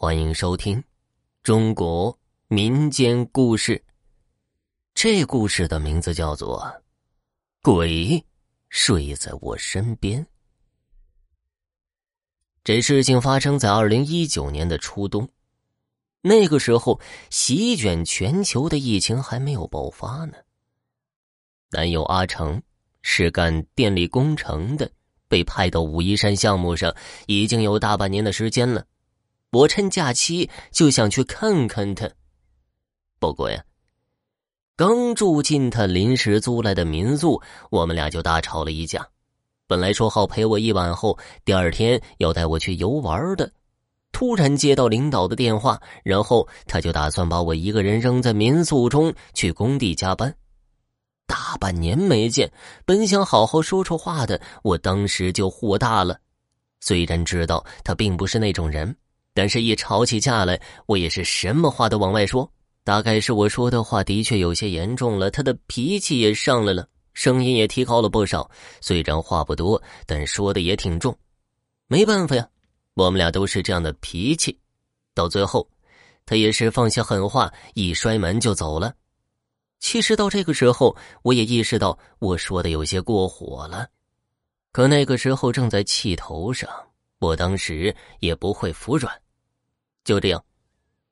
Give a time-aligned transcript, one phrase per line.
[0.00, 0.80] 欢迎收听
[1.42, 2.16] 中国
[2.46, 3.84] 民间故事。
[4.94, 6.60] 这故事的名字叫做
[7.64, 8.24] 《鬼
[8.68, 10.22] 睡在我身边》。
[12.62, 15.28] 这事情发生在二零一九年的初冬，
[16.20, 20.34] 那个时候席卷全球的疫情还没有爆发呢。
[21.70, 22.62] 男友阿成
[23.02, 24.88] 是干电力工程的，
[25.26, 26.94] 被派到武夷山项目上
[27.26, 28.86] 已经有大半年的时间了。
[29.50, 32.10] 我趁假期就想去看看他，
[33.18, 33.64] 不过呀，
[34.76, 39.08] 刚住进他临时租来的民宿，我们俩就大吵了一架。
[39.66, 43.50] 本来说好陪我一晚后，第二天要带我去游玩的，
[44.12, 50.34] 突然接到领导的电话，然后他就打算把我一个人扔在民宿中去工地加班。
[51.26, 52.50] 大半年没见，
[52.84, 56.20] 本想好好说说话的，我当时就火大了。
[56.80, 58.94] 虽然知道他并不是那种人。
[59.38, 62.52] 但是，一吵起架来，我也是什么话都往外说。
[62.82, 68.50] 大概是我说的话的确有些严重了，他的脾气也上来了，声音也提高了不少。
[68.80, 71.16] 虽然话不多，但说的也挺重。
[71.86, 72.48] 没办法呀，
[72.94, 74.58] 我们俩都是这样的脾气。
[75.14, 75.70] 到最后，
[76.26, 78.92] 他也是放下狠话，一摔门就走了。
[79.78, 83.86] 其实到这个时候，我也意识到我说的有些过火了，
[84.72, 86.68] 可那个时候正在气头上，
[87.20, 89.16] 我当时也不会服软。
[90.08, 90.42] 就这样，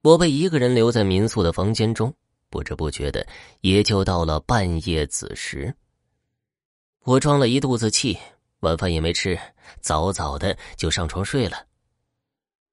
[0.00, 2.10] 我被一个人留在民宿的房间中，
[2.48, 3.26] 不知不觉的
[3.60, 5.74] 也就到了半夜子时。
[7.04, 8.18] 我装了一肚子气，
[8.60, 9.38] 晚饭也没吃，
[9.82, 11.66] 早早的就上床睡了。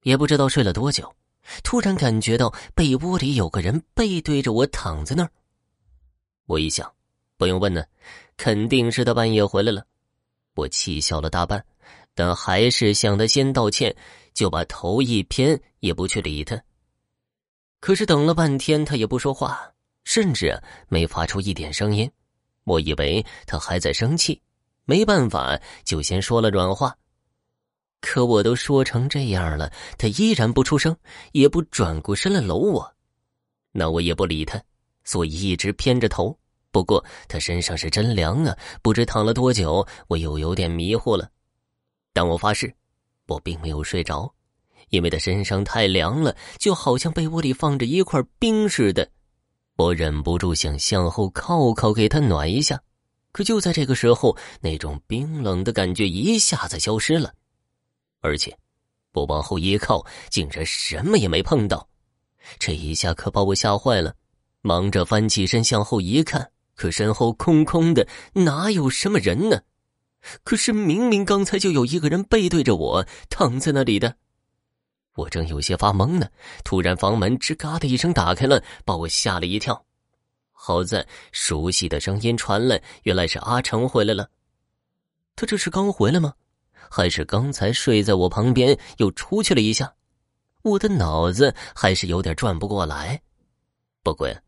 [0.03, 1.13] 也不知道睡了多久，
[1.65, 5.29] 突然感觉到被窝里有个人背对着我躺在那儿。
[6.45, 6.89] 我一想，
[7.35, 7.83] 不用问呢，
[8.37, 9.85] 肯定是他半夜回来了。
[10.53, 11.65] 我气笑了大半。
[12.15, 13.95] 但还是向他先道歉，
[14.33, 16.59] 就把头一偏，也不去理他。
[17.79, 19.71] 可是等了半天，他也不说话，
[20.05, 22.09] 甚至没发出一点声音。
[22.63, 24.41] 我以为他还在生气，
[24.85, 26.95] 没办法，就先说了软话。
[28.01, 30.95] 可我都说成这样了，他依然不出声，
[31.31, 32.95] 也不转过身来搂我。
[33.71, 34.59] 那我也不理他，
[35.03, 36.35] 所以一直偏着头。
[36.71, 41.29] 不过他身上是真凉啊，不知躺了多久，我又有点迷糊了。
[42.15, 42.73] 但我发誓，
[43.27, 44.33] 我并没有睡着，
[44.87, 49.11] 因为他身上太凉了，就好像被窝里放着一块冰似的。
[49.75, 52.81] 我忍不住想向后靠靠，给他暖一下。
[53.33, 57.33] 可就在这个时候，那种冰冷的感觉一下子消失了，
[58.21, 58.57] 而且
[59.11, 61.85] 我往后一靠，竟然什么也没碰到。
[62.57, 64.15] 这一下可把我吓坏了，
[64.61, 69.59] 忙着翻起身向后一看，可身后空空的，哪有什么人呢？
[70.43, 74.15] 可是明明刚才就有一个人背对着我躺在那里的，
[75.15, 76.27] 我正有些发懵呢，
[76.63, 79.85] 突然房门吱嘎的一声打开了，把我吓了一跳。
[80.51, 84.29] 好在熟悉的声音传来，原来是阿成回来了。
[85.35, 86.33] 他这是刚回来吗？
[86.89, 89.93] 还是刚才睡在我旁边又出去了一下？
[90.63, 93.21] 我的脑子还是有点转不过来。
[94.01, 94.41] 不过呀，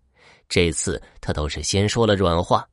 [0.49, 2.67] 这次他倒是先说了软话。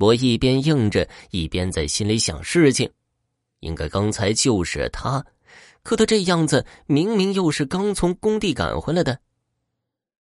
[0.00, 2.90] 我一边应着，一边在心里想事情。
[3.60, 5.22] 应该刚才就是他，
[5.82, 9.20] 可他这样子，明明又是刚从工地赶回来的。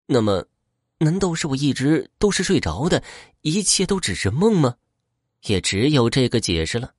[0.05, 0.45] 那么，
[0.99, 3.03] 难道是我一直都是睡着的，
[3.41, 4.75] 一切都只是梦吗？
[5.47, 6.93] 也只有这个解释了。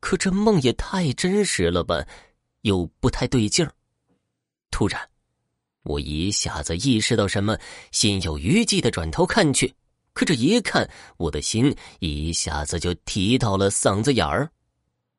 [0.00, 2.04] 可这梦也太真实了吧，
[2.62, 3.72] 又不太对劲儿。
[4.72, 5.00] 突然，
[5.84, 7.56] 我一下子意识到什么，
[7.92, 9.72] 心有余悸的转头看去。
[10.18, 14.50] 可这一看，我的心一下子就提到了嗓子眼儿。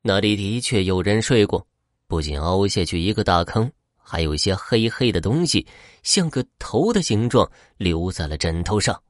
[0.02, 1.66] 那里的确有人睡过，
[2.06, 5.66] 不仅凹下去一个大坑，还有一些黑黑的东西，
[6.04, 9.02] 像个头的形状，留在了枕头上。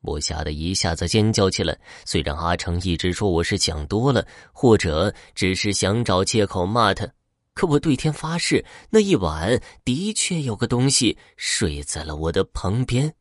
[0.00, 1.78] 我吓得一下子尖叫起来。
[2.06, 7.06] 虽然阿成一直说我是想多了，或者只是想找借口骂他，
[7.52, 13.12] 可我对天发誓，那一晚的确有个东西睡在了我的旁边。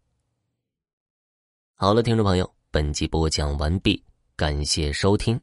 [1.80, 4.04] 好了，听众朋友，本集播讲完毕，
[4.36, 5.40] 感谢收听。